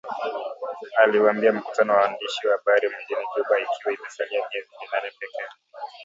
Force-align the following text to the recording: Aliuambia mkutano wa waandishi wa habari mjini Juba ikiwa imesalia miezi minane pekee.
Aliuambia 0.97 1.53
mkutano 1.53 1.93
wa 1.93 1.99
waandishi 1.99 2.47
wa 2.47 2.57
habari 2.57 2.87
mjini 2.87 3.25
Juba 3.37 3.59
ikiwa 3.59 3.93
imesalia 3.95 4.43
miezi 4.51 4.69
minane 4.81 5.11
pekee. 5.19 5.47